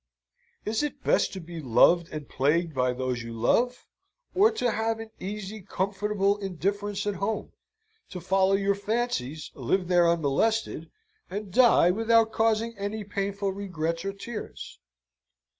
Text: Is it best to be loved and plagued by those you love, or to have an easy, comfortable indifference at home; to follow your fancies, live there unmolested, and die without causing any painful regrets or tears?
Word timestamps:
Is 0.65 0.81
it 0.81 1.03
best 1.03 1.31
to 1.33 1.39
be 1.39 1.59
loved 1.61 2.09
and 2.09 2.27
plagued 2.27 2.73
by 2.73 2.91
those 2.91 3.21
you 3.21 3.33
love, 3.33 3.85
or 4.33 4.49
to 4.53 4.71
have 4.71 4.99
an 4.99 5.11
easy, 5.19 5.61
comfortable 5.61 6.39
indifference 6.39 7.05
at 7.05 7.13
home; 7.17 7.51
to 8.09 8.19
follow 8.19 8.53
your 8.53 8.73
fancies, 8.73 9.51
live 9.53 9.87
there 9.89 10.09
unmolested, 10.09 10.89
and 11.29 11.53
die 11.53 11.91
without 11.91 12.31
causing 12.31 12.75
any 12.79 13.03
painful 13.03 13.53
regrets 13.53 14.03
or 14.03 14.11
tears? 14.13 14.79